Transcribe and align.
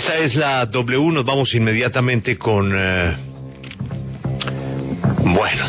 Esta 0.00 0.16
es 0.16 0.34
la 0.34 0.64
W, 0.64 1.12
nos 1.12 1.26
vamos 1.26 1.54
inmediatamente 1.54 2.38
con... 2.38 2.72
eh, 2.74 3.16
Bueno, 5.22 5.66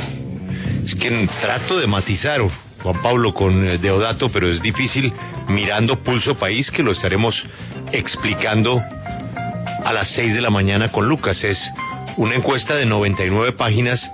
es 0.86 0.96
que 0.96 1.28
trato 1.42 1.78
de 1.78 1.86
matizar, 1.86 2.40
Juan 2.82 3.02
Pablo, 3.02 3.34
con 3.34 3.68
eh, 3.68 3.78
Deodato, 3.78 4.30
pero 4.32 4.50
es 4.50 4.62
difícil 4.62 5.12
mirando 5.50 6.02
Pulso 6.02 6.36
País, 6.38 6.72
que 6.72 6.82
lo 6.82 6.94
estaremos 6.94 7.44
explicando 7.92 8.82
a 9.84 9.92
las 9.92 10.08
6 10.16 10.34
de 10.34 10.40
la 10.40 10.50
mañana 10.50 10.94
con 10.94 11.10
Lucas. 11.10 11.44
Es 11.44 11.60
una 12.16 12.34
encuesta 12.36 12.74
de 12.76 12.86
99 12.86 13.52
páginas 13.52 14.10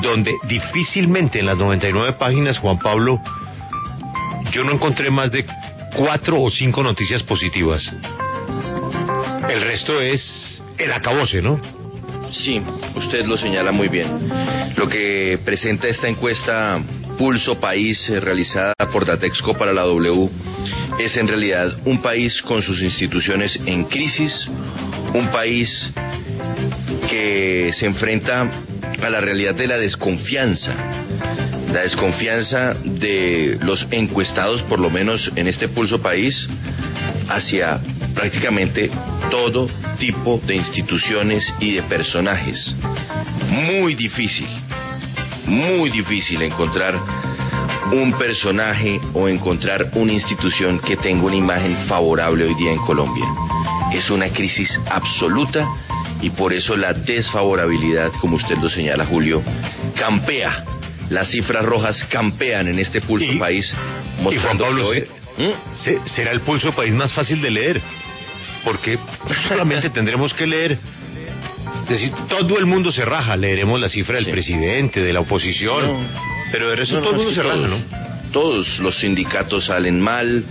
donde 0.00 0.32
difícilmente 0.44 1.40
en 1.40 1.46
las 1.46 1.58
99 1.58 2.12
páginas, 2.12 2.56
Juan 2.58 2.78
Pablo, 2.78 3.20
yo 4.52 4.62
no 4.62 4.70
encontré 4.70 5.10
más 5.10 5.32
de 5.32 5.44
cuatro 5.96 6.40
o 6.40 6.48
cinco 6.52 6.84
noticias 6.84 7.24
positivas. 7.24 7.92
El 9.50 9.62
resto 9.62 10.00
es 10.00 10.62
el 10.78 10.92
acabose, 10.92 11.42
¿no? 11.42 11.60
Sí, 12.32 12.62
usted 12.94 13.26
lo 13.26 13.36
señala 13.36 13.72
muy 13.72 13.88
bien. 13.88 14.06
Lo 14.76 14.88
que 14.88 15.40
presenta 15.44 15.88
esta 15.88 16.06
encuesta 16.06 16.80
Pulso 17.18 17.58
País 17.58 18.08
eh, 18.10 18.20
realizada 18.20 18.74
por 18.92 19.04
Datexco 19.04 19.54
para 19.58 19.72
la 19.72 19.82
W 19.82 20.30
es 21.00 21.16
en 21.16 21.26
realidad 21.26 21.78
un 21.84 22.00
país 22.00 22.40
con 22.42 22.62
sus 22.62 22.80
instituciones 22.80 23.58
en 23.66 23.86
crisis, 23.86 24.46
un 25.14 25.32
país 25.32 25.90
que 27.08 27.72
se 27.74 27.86
enfrenta 27.86 28.48
a 29.02 29.10
la 29.10 29.20
realidad 29.20 29.56
de 29.56 29.66
la 29.66 29.78
desconfianza, 29.78 30.72
la 31.72 31.80
desconfianza 31.80 32.74
de 32.84 33.58
los 33.62 33.84
encuestados, 33.90 34.62
por 34.62 34.78
lo 34.78 34.90
menos 34.90 35.28
en 35.34 35.48
este 35.48 35.66
Pulso 35.66 36.00
País, 36.00 36.48
hacia 37.28 37.80
prácticamente 38.20 38.90
todo 39.30 39.66
tipo 39.98 40.38
de 40.46 40.56
instituciones 40.56 41.42
y 41.58 41.72
de 41.72 41.82
personajes. 41.84 42.74
Muy 43.48 43.94
difícil, 43.94 44.46
muy 45.46 45.88
difícil 45.88 46.42
encontrar 46.42 47.00
un 47.92 48.12
personaje 48.18 49.00
o 49.14 49.26
encontrar 49.26 49.88
una 49.94 50.12
institución 50.12 50.78
que 50.80 50.96
tenga 50.98 51.24
una 51.24 51.34
imagen 51.36 51.74
favorable 51.88 52.44
hoy 52.44 52.54
día 52.56 52.72
en 52.72 52.78
Colombia. 52.84 53.24
Es 53.94 54.10
una 54.10 54.28
crisis 54.28 54.68
absoluta 54.90 55.66
y 56.20 56.28
por 56.28 56.52
eso 56.52 56.76
la 56.76 56.92
desfavorabilidad, 56.92 58.12
como 58.20 58.36
usted 58.36 58.58
lo 58.58 58.68
señala, 58.68 59.06
Julio, 59.06 59.42
campea. 59.98 60.62
Las 61.08 61.30
cifras 61.30 61.64
rojas 61.64 62.04
campean 62.10 62.68
en 62.68 62.78
este 62.78 63.00
pulso 63.00 63.32
Y- 63.32 63.38
país, 63.38 63.66
Y 63.72 63.74
Juan 63.76 64.24
mostrando 64.24 64.64
Pablo, 64.64 64.82
que 64.82 64.88
hoy- 64.88 65.06
¿Mm? 65.38 65.74
se- 65.76 66.00
será 66.06 66.32
el 66.32 66.42
Pulso 66.42 66.72
País 66.72 66.92
más 66.92 67.12
fácil 67.14 67.40
de 67.40 67.50
leer, 67.50 67.80
porque 68.64 68.98
solamente 69.48 69.90
tendremos 69.98 70.32
que 70.34 70.46
leer... 70.46 70.78
Es 71.84 71.88
decir, 71.88 72.12
todo 72.28 72.58
el 72.58 72.66
mundo 72.66 72.92
se 72.92 73.04
raja, 73.04 73.36
leeremos 73.36 73.80
la 73.80 73.88
cifra 73.88 74.14
del 74.16 74.26
Sí. 74.26 74.30
presidente, 74.30 75.02
de 75.02 75.12
la 75.12 75.20
oposición, 75.20 75.86
No. 75.86 75.98
pero 76.52 76.70
de 76.70 76.76
resto 76.76 76.94
No, 76.96 77.00
no, 77.00 77.06
todo 77.06 77.12
el 77.14 77.18
mundo 77.26 77.34
se 77.34 77.42
raja, 77.42 77.56
todos- 77.56 77.70
¿no? 77.70 78.30
Todos 78.32 78.78
los 78.78 78.96
sindicatos 79.00 79.64
salen 79.66 80.00
mal, 80.00 80.44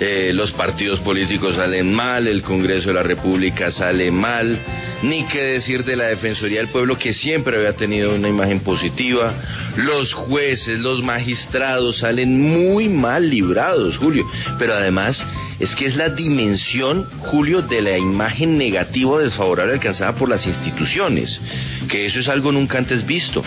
eh, 0.00 0.32
los 0.34 0.50
partidos 0.52 0.98
políticos 1.00 1.54
salen 1.54 1.94
mal, 1.94 2.26
el 2.26 2.42
Congreso 2.42 2.88
de 2.88 2.94
la 2.94 3.04
República 3.04 3.70
sale 3.70 4.10
mal, 4.10 4.58
ni 5.02 5.24
qué 5.24 5.42
decir 5.42 5.84
de 5.84 5.96
la 5.96 6.06
Defensoría 6.06 6.58
del 6.60 6.68
Pueblo 6.68 6.98
que 6.98 7.12
siempre 7.12 7.56
había 7.56 7.74
tenido 7.74 8.14
una 8.14 8.28
imagen 8.28 8.60
positiva, 8.60 9.34
los 9.76 10.12
jueces, 10.14 10.78
los 10.78 11.02
magistrados 11.02 11.98
salen 11.98 12.40
muy 12.40 12.88
mal 12.88 13.28
librados, 13.28 13.96
Julio, 13.96 14.24
pero 14.58 14.74
además 14.74 15.22
es 15.58 15.74
que 15.74 15.86
es 15.86 15.96
la 15.96 16.08
dimensión, 16.08 17.06
Julio, 17.20 17.62
de 17.62 17.82
la 17.82 17.98
imagen 17.98 18.56
negativa 18.56 19.10
o 19.10 19.18
desfavorable 19.18 19.74
alcanzada 19.74 20.12
por 20.12 20.28
las 20.28 20.46
instituciones, 20.46 21.40
que 21.88 22.06
eso 22.06 22.20
es 22.20 22.28
algo 22.28 22.52
nunca 22.52 22.78
antes 22.78 23.04
visto. 23.06 23.42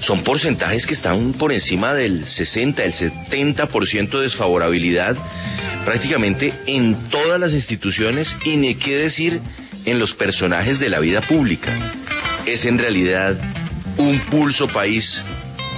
Son 0.00 0.24
porcentajes 0.24 0.86
que 0.86 0.94
están 0.94 1.34
por 1.34 1.52
encima 1.52 1.94
del 1.94 2.26
60, 2.26 2.82
el 2.82 2.92
70% 2.94 4.10
de 4.10 4.22
desfavorabilidad 4.22 5.16
prácticamente 5.84 6.52
en 6.66 7.08
todas 7.10 7.40
las 7.40 7.52
instituciones 7.52 8.34
y 8.44 8.56
ni 8.56 8.74
qué 8.74 8.96
decir 8.96 9.40
en 9.84 9.98
los 9.98 10.14
personajes 10.14 10.78
de 10.78 10.88
la 10.88 11.00
vida 11.00 11.20
pública. 11.22 11.92
Es 12.46 12.64
en 12.64 12.78
realidad 12.78 13.36
un 13.96 14.20
pulso 14.26 14.68
país 14.68 15.22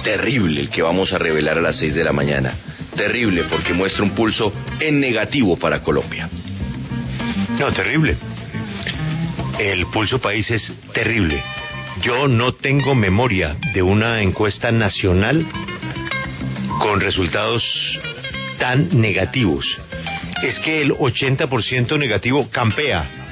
terrible 0.03 0.61
el 0.61 0.69
que 0.69 0.81
vamos 0.81 1.13
a 1.13 1.17
revelar 1.17 1.57
a 1.57 1.61
las 1.61 1.77
6 1.77 1.95
de 1.95 2.03
la 2.03 2.13
mañana. 2.13 2.55
Terrible 2.95 3.45
porque 3.49 3.73
muestra 3.73 4.03
un 4.03 4.11
pulso 4.11 4.53
en 4.79 4.99
negativo 4.99 5.57
para 5.57 5.81
Colombia. 5.81 6.29
No, 7.59 7.71
terrible. 7.71 8.17
El 9.59 9.85
Pulso 9.87 10.19
País 10.19 10.49
es 10.51 10.71
terrible. 10.93 11.41
Yo 12.01 12.27
no 12.27 12.53
tengo 12.53 12.95
memoria 12.95 13.55
de 13.73 13.81
una 13.81 14.21
encuesta 14.21 14.71
nacional 14.71 15.47
con 16.79 16.99
resultados 16.99 17.63
tan 18.57 18.99
negativos. 18.99 19.65
Es 20.41 20.59
que 20.59 20.81
el 20.81 20.91
80% 20.91 21.97
negativo 21.97 22.49
campea. 22.49 23.22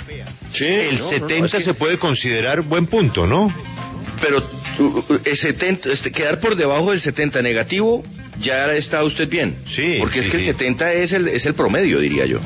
El 0.60 1.02
70 1.02 1.62
se 1.62 1.74
puede 1.74 1.98
considerar 1.98 2.62
buen 2.62 2.88
punto, 2.88 3.26
¿no? 3.26 3.54
Pero 4.22 4.44
uh, 4.80 4.84
uh, 4.84 5.20
el 5.24 5.38
70, 5.38 5.90
este, 5.90 6.12
quedar 6.12 6.40
por 6.40 6.56
debajo 6.56 6.92
del 6.92 7.02
70 7.02 7.42
negativo, 7.42 8.04
ya 8.40 8.72
está 8.74 9.04
usted 9.04 9.28
bien. 9.28 9.58
Sí, 9.70 9.98
Porque 10.00 10.20
es 10.20 10.26
sí, 10.26 10.32
que 10.32 10.38
el 10.38 10.44
70 10.44 10.94
es 10.94 11.12
el, 11.12 11.28
es 11.28 11.46
el 11.46 11.54
promedio, 11.54 12.00
diría 12.00 12.26
yo. 12.26 12.40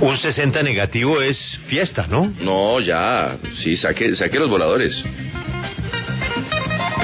Un 0.00 0.18
60 0.18 0.62
negativo 0.62 1.20
es 1.22 1.58
fiesta, 1.66 2.06
¿no? 2.08 2.32
No, 2.40 2.80
ya, 2.80 3.38
sí, 3.62 3.76
saque, 3.76 4.14
saque 4.14 4.38
los 4.38 4.50
voladores. 4.50 5.02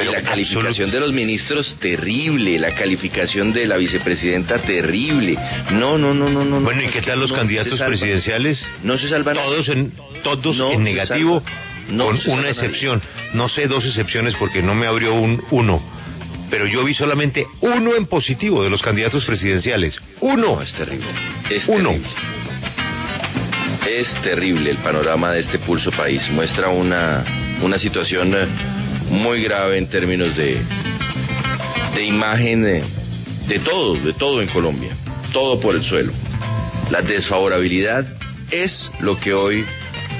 Pero 0.03 0.13
la 0.21 0.23
calificación 0.23 0.91
de 0.91 1.01
los 1.01 1.13
ministros, 1.13 1.77
terrible. 1.81 2.59
La 2.59 2.75
calificación 2.75 3.53
de 3.53 3.67
la 3.67 3.77
vicepresidenta, 3.77 4.59
terrible. 4.59 5.39
No, 5.73 5.97
no, 5.97 6.13
no, 6.13 6.29
no, 6.29 6.45
no. 6.45 6.61
Bueno, 6.61 6.83
no, 6.83 6.89
¿y 6.89 6.91
qué 6.91 7.03
tal 7.03 7.21
los 7.21 7.31
no 7.31 7.37
candidatos 7.37 7.81
presidenciales? 7.81 8.65
No 8.83 8.99
se 8.99 9.09
salvan. 9.09 9.37
Todos 9.37 9.69
en 9.69 9.93
todos 10.23 10.57
No 10.57 10.73
en 10.73 10.83
negativo, 10.83 11.43
con 11.89 12.19
una 12.27 12.49
excepción. 12.49 13.01
No 13.35 13.49
sé 13.49 13.67
dos 13.69 13.85
excepciones 13.85 14.35
porque 14.35 14.63
no 14.63 14.75
me 14.75 14.87
abrió 14.87 15.15
un 15.15 15.43
uno. 15.51 15.81
Pero 16.51 16.67
yo 16.67 16.85
vi 16.85 16.93
solamente 16.95 17.47
uno 17.61 17.95
en 17.95 18.07
positivo 18.07 18.63
de 18.63 18.69
los 18.71 18.83
candidatos 18.83 19.25
presidenciales. 19.25 19.97
Uno. 20.21 20.57
No, 20.57 20.63
es 20.63 20.73
terrible. 20.75 21.07
Es 21.49 21.67
Uno. 21.67 21.91
terrible. 21.91 22.09
Es 23.89 24.15
terrible 24.23 24.71
el 24.71 24.77
panorama 24.79 25.31
de 25.33 25.41
este 25.41 25.59
pulso 25.59 25.91
país. 25.91 26.23
Muestra 26.31 26.69
una, 26.69 27.25
una 27.63 27.79
situación 27.79 28.35
eh, 28.35 28.47
muy 29.13 29.43
grave 29.43 29.79
en 29.79 29.89
términos 29.89 30.35
de, 30.37 30.61
de 31.95 32.05
imagen 32.05 32.63
de 32.63 33.59
todo, 33.65 33.95
de 33.95 34.15
todo 34.15 34.41
en 34.41 34.49
Colombia. 34.49 34.97
Todo 35.33 35.61
por 35.61 35.77
el 35.77 35.85
suelo. 35.85 36.13
La 36.91 37.03
desfavorabilidad 37.03 38.07
es 38.51 38.91
lo 39.01 39.21
que 39.21 39.33
hoy 39.33 39.65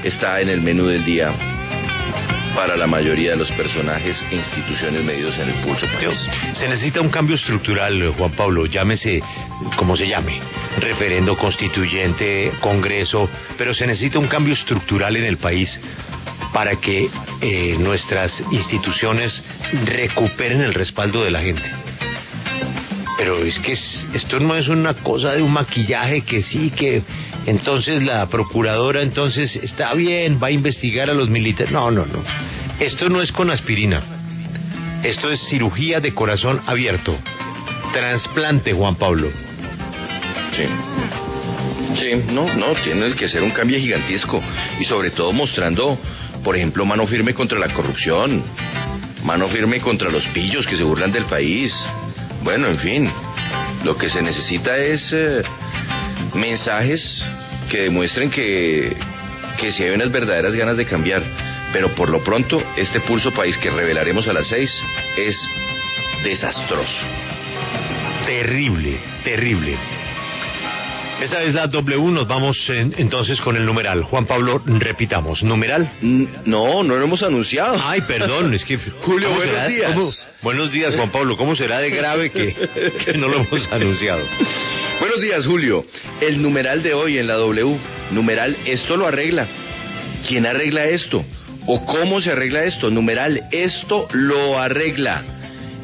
está 0.03 0.41
en 0.41 0.49
el 0.49 0.61
menú 0.61 0.85
del 0.85 1.03
día 1.05 1.33
para 2.55 2.75
la 2.75 2.85
mayoría 2.85 3.31
de 3.31 3.37
los 3.37 3.51
personajes 3.53 4.23
e 4.29 4.35
instituciones 4.35 5.03
medidos 5.03 5.33
en 5.39 5.49
el 5.49 5.55
pulso. 5.63 5.87
Dios, 5.99 6.15
Se 6.53 6.67
necesita 6.67 7.01
un 7.01 7.09
cambio 7.09 7.35
estructural, 7.35 8.13
Juan 8.15 8.31
Pablo, 8.33 8.67
llámese 8.67 9.21
como 9.75 9.97
se 9.97 10.07
llame, 10.07 10.39
referendo 10.79 11.35
constituyente, 11.35 12.51
congreso, 12.59 13.27
pero 13.57 13.73
se 13.73 13.87
necesita 13.87 14.19
un 14.19 14.27
cambio 14.27 14.53
estructural 14.53 15.15
en 15.15 15.25
el 15.25 15.37
país 15.37 15.79
para 16.53 16.75
que 16.77 17.09
eh, 17.41 17.75
nuestras 17.79 18.43
instituciones 18.51 19.41
recuperen 19.85 20.61
el 20.61 20.73
respaldo 20.73 21.23
de 21.23 21.31
la 21.31 21.41
gente. 21.41 21.63
Pero 23.17 23.37
es 23.43 23.57
que 23.59 23.73
es- 23.73 24.05
esto 24.13 24.39
no 24.39 24.55
es 24.55 24.67
una 24.67 24.93
cosa 24.95 25.31
de 25.33 25.41
un 25.41 25.51
maquillaje 25.53 26.21
que 26.21 26.41
sí, 26.43 26.71
que 26.71 27.01
entonces 27.45 28.01
la 28.03 28.27
procuradora 28.27 29.01
entonces 29.01 29.55
está 29.57 29.93
bien, 29.93 30.39
va 30.41 30.47
a 30.47 30.51
investigar 30.51 31.09
a 31.09 31.13
los 31.13 31.29
militares. 31.29 31.71
No, 31.71 31.91
no, 31.91 32.05
no. 32.05 32.23
Esto 32.79 33.09
no 33.09 33.21
es 33.21 33.31
con 33.31 33.49
aspirina. 33.51 34.01
Esto 35.03 35.31
es 35.31 35.41
cirugía 35.49 35.99
de 35.99 36.13
corazón 36.13 36.61
abierto. 36.65 37.15
Trasplante, 37.93 38.73
Juan 38.73 38.95
Pablo. 38.95 39.29
Sí. 40.55 40.63
Sí, 41.99 42.23
no, 42.31 42.51
no, 42.55 42.73
tiene 42.83 43.13
que 43.15 43.27
ser 43.29 43.43
un 43.43 43.51
cambio 43.51 43.77
gigantesco 43.77 44.41
y 44.79 44.83
sobre 44.85 45.11
todo 45.11 45.31
mostrando, 45.31 45.99
por 46.43 46.55
ejemplo, 46.55 46.85
mano 46.85 47.07
firme 47.07 47.33
contra 47.33 47.57
la 47.57 47.73
corrupción, 47.73 48.43
mano 49.23 49.47
firme 49.47 49.79
contra 49.79 50.09
los 50.09 50.25
pillos 50.27 50.67
que 50.67 50.77
se 50.77 50.83
burlan 50.83 51.11
del 51.11 51.25
país. 51.25 51.73
Bueno, 52.43 52.67
en 52.67 52.75
fin, 52.75 53.09
lo 53.83 53.97
que 53.97 54.09
se 54.09 54.21
necesita 54.21 54.77
es 54.77 55.11
eh, 55.13 55.41
mensajes 56.35 57.23
que 57.69 57.83
demuestren 57.83 58.29
que, 58.29 58.95
que 59.59 59.71
si 59.71 59.83
hay 59.83 59.91
unas 59.91 60.11
verdaderas 60.11 60.55
ganas 60.55 60.77
de 60.77 60.85
cambiar. 60.85 61.23
Pero 61.71 61.95
por 61.95 62.09
lo 62.09 62.23
pronto, 62.23 62.61
este 62.77 62.99
pulso 62.99 63.31
país 63.31 63.57
que 63.57 63.71
revelaremos 63.71 64.27
a 64.27 64.33
las 64.33 64.47
seis 64.47 64.71
es 65.17 65.35
desastroso. 66.23 66.99
Terrible, 68.25 68.99
terrible. 69.23 69.77
Esta 71.21 71.41
es 71.43 71.53
la 71.53 71.67
W, 71.67 72.11
nos 72.11 72.27
vamos 72.27 72.57
en- 72.69 72.93
entonces 72.97 73.39
con 73.39 73.55
el 73.55 73.63
numeral. 73.65 74.03
Juan 74.03 74.25
Pablo, 74.25 74.61
repitamos, 74.65 75.41
numeral. 75.43 75.89
No, 76.01 76.83
no 76.83 76.95
lo 76.97 77.03
hemos 77.03 77.23
anunciado. 77.23 77.77
Ay, 77.81 78.01
perdón, 78.01 78.53
es 78.53 78.65
que... 78.65 78.77
Julio, 79.01 79.29
¿cómo 79.29 79.37
buenos 79.39 79.55
será- 79.55 79.67
días. 79.67 79.91
cómo- 79.93 80.11
buenos 80.41 80.71
días, 80.71 80.93
Juan 80.95 81.11
Pablo. 81.11 81.37
¿Cómo 81.37 81.55
será 81.55 81.79
de 81.79 81.91
grave 81.91 82.29
que, 82.31 82.53
que 83.05 83.13
no 83.17 83.29
lo 83.29 83.37
hemos 83.41 83.71
anunciado? 83.71 84.21
Buenos 84.99 85.21
días, 85.21 85.45
Julio. 85.45 85.85
El 86.19 86.41
numeral 86.41 86.83
de 86.83 86.93
hoy 86.93 87.17
en 87.17 87.27
la 87.27 87.35
W, 87.35 87.77
numeral, 88.11 88.57
esto 88.65 88.97
lo 88.97 89.07
arregla. 89.07 89.47
¿Quién 90.27 90.45
arregla 90.45 90.85
esto? 90.85 91.23
¿O 91.67 91.85
cómo 91.85 92.21
se 92.21 92.31
arregla 92.33 92.63
esto? 92.65 92.89
Numeral, 92.89 93.43
esto 93.51 94.07
lo 94.11 94.59
arregla. 94.59 95.23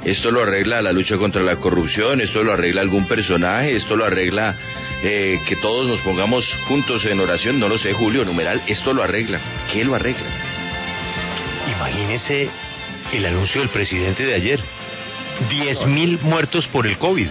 Esto 0.03 0.31
lo 0.31 0.41
arregla 0.41 0.81
la 0.81 0.93
lucha 0.93 1.17
contra 1.17 1.41
la 1.43 1.57
corrupción, 1.57 2.21
esto 2.21 2.41
lo 2.43 2.53
arregla 2.53 2.81
algún 2.81 3.05
personaje, 3.05 3.75
esto 3.75 3.97
lo 3.97 4.05
arregla 4.05 4.55
eh, 5.03 5.39
que 5.47 5.55
todos 5.57 5.87
nos 5.87 5.99
pongamos 6.01 6.45
juntos 6.67 7.05
en 7.05 7.19
oración, 7.19 7.59
no 7.59 7.67
lo 7.69 7.77
sé, 7.77 7.93
Julio, 7.93 8.25
numeral, 8.25 8.61
esto 8.67 8.93
lo 8.93 9.03
arregla. 9.03 9.39
¿Qué 9.71 9.83
lo 9.85 9.95
arregla? 9.95 10.27
Imagínese 11.75 12.49
el 13.13 13.25
anuncio 13.25 13.61
del 13.61 13.69
presidente 13.69 14.25
de 14.25 14.35
ayer. 14.35 14.59
10 15.49 15.85
mil 15.85 16.19
muertos 16.21 16.67
por 16.67 16.85
el 16.85 16.97
COVID. 16.97 17.27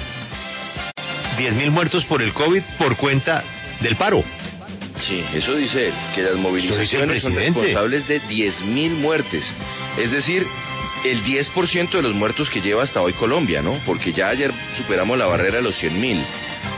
10 1.36 1.54
mil 1.54 1.70
muertos 1.70 2.04
por 2.06 2.22
el 2.22 2.32
COVID 2.32 2.62
por 2.78 2.96
cuenta 2.96 3.44
del 3.80 3.96
paro. 3.96 4.24
Sí, 5.06 5.22
eso 5.32 5.54
dice 5.54 5.92
que 6.14 6.22
las 6.22 6.36
movilizaciones 6.36 7.22
son 7.22 7.34
responsables 7.34 8.08
de 8.08 8.20
10.000 8.22 8.90
muertes. 8.90 9.44
Es 9.96 10.10
decir, 10.10 10.44
el 11.04 11.24
10% 11.24 11.90
de 11.90 12.02
los 12.02 12.14
muertos 12.14 12.50
que 12.50 12.60
lleva 12.60 12.82
hasta 12.82 13.00
hoy 13.00 13.12
Colombia, 13.14 13.62
¿no? 13.62 13.78
Porque 13.86 14.12
ya 14.12 14.28
ayer 14.28 14.52
superamos 14.76 15.18
la 15.18 15.26
barrera 15.26 15.56
de 15.56 15.62
los 15.62 15.80
100.000. 15.82 16.24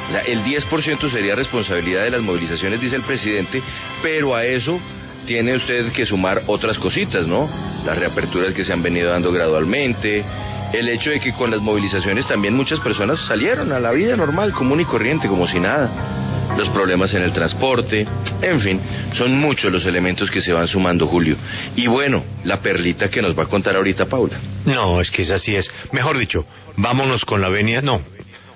O 0.09 0.13
sea, 0.13 0.21
el 0.23 0.45
10% 0.45 1.11
sería 1.11 1.35
responsabilidad 1.35 2.05
de 2.05 2.11
las 2.11 2.23
movilizaciones, 2.23 2.81
dice 2.81 2.97
el 2.97 3.03
presidente, 3.03 3.63
pero 4.03 4.35
a 4.35 4.45
eso 4.45 4.81
tiene 5.27 5.57
usted 5.57 5.93
que 5.93 6.07
sumar 6.07 6.43
otras 6.47 6.79
cositas, 6.79 7.27
¿no? 7.27 7.49
Las 7.85 7.99
reaperturas 7.99 8.53
que 8.53 8.65
se 8.65 8.73
han 8.73 8.83
venido 8.83 9.11
dando 9.11 9.33
gradualmente, 9.33 10.25
el 10.73 10.89
hecho 10.89 11.11
de 11.11 11.21
que 11.21 11.33
con 11.33 11.51
las 11.51 11.61
movilizaciones 11.61 12.27
también 12.27 12.55
muchas 12.55 12.81
personas 12.81 13.21
salieron 13.27 13.73
a 13.73 13.81
la 13.81 13.91
vida 13.93 14.17
normal, 14.17 14.53
común 14.53 14.81
y 14.81 14.85
corriente, 14.85 15.29
como 15.29 15.47
si 15.47 15.59
nada 15.59 16.20
los 16.61 16.69
problemas 16.71 17.13
en 17.15 17.23
el 17.23 17.33
transporte, 17.33 18.07
en 18.43 18.61
fin, 18.61 18.81
son 19.15 19.39
muchos 19.39 19.73
los 19.73 19.85
elementos 19.87 20.31
que 20.31 20.43
se 20.43 20.53
van 20.53 20.69
sumando, 20.69 21.07
Julio. 21.07 21.37
Y 21.75 21.87
bueno, 21.87 22.23
la 22.45 22.61
perlita 22.61 23.09
que 23.09 23.23
nos 23.23 23.37
va 23.39 23.45
a 23.45 23.47
contar 23.47 23.77
ahorita 23.77 24.07
Paula. 24.07 24.39
No, 24.67 25.01
es 25.01 25.11
que 25.11 25.23
es 25.23 25.31
así 25.31 25.57
es. 25.57 25.71
Mejor 25.93 26.19
dicho, 26.19 26.47
vámonos 26.77 27.25
con 27.25 27.41
la 27.41 27.49
venia. 27.49 27.81
No. 27.81 28.03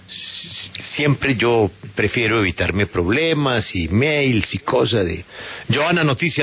Siempre 0.07 1.35
yo 1.35 1.71
prefiero 1.95 2.41
evitarme 2.41 2.87
problemas 2.87 3.75
y 3.75 3.89
mails 3.89 4.55
y 4.55 4.59
cosas 4.59 5.07
de... 5.07 5.25
Joana, 5.73 6.05
noticia 6.05 6.43